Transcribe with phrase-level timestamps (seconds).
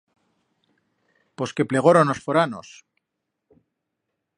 [1.37, 2.67] Pos que plegoron os foranos.